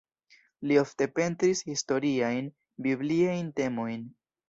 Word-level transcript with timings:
Li 0.71 0.77
ofte 0.83 1.09
pentris 1.19 1.63
historiajn, 1.69 2.51
bibliajn 2.89 3.57
temojn. 3.63 4.13